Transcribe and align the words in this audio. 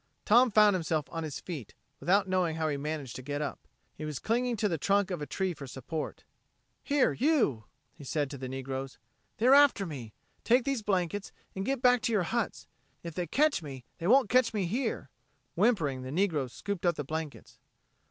Tom 0.25 0.49
found 0.49 0.73
himself 0.73 1.05
on 1.11 1.23
his 1.23 1.39
feet, 1.39 1.75
without 1.99 2.27
knowing 2.27 2.55
how 2.55 2.67
he 2.69 2.75
managed 2.75 3.15
to 3.17 3.21
get 3.21 3.39
up. 3.39 3.67
He 3.93 4.03
was 4.03 4.17
clinging 4.17 4.57
to 4.57 4.67
the 4.67 4.79
trunk 4.79 5.11
of 5.11 5.21
a 5.21 5.27
tree 5.27 5.53
for 5.53 5.67
support. 5.67 6.23
"Here, 6.81 7.13
you," 7.13 7.65
he 7.93 8.03
said 8.03 8.27
to 8.31 8.37
the 8.39 8.49
negroes. 8.49 8.97
"They're 9.37 9.53
after 9.53 9.85
me. 9.85 10.11
Take 10.43 10.63
these 10.63 10.81
blankets 10.81 11.31
and 11.55 11.63
get 11.67 11.83
back 11.83 12.01
to 12.01 12.11
your 12.11 12.23
huts. 12.23 12.65
If 13.03 13.13
they 13.13 13.27
catch 13.27 13.61
me 13.61 13.85
they 13.99 14.07
won't 14.07 14.27
catch 14.31 14.55
me 14.55 14.65
here." 14.65 15.11
Whimpering, 15.53 16.01
the 16.01 16.09
negroes 16.11 16.51
scooped 16.51 16.83
up 16.83 16.95
the 16.95 17.03
blankets. 17.03 17.59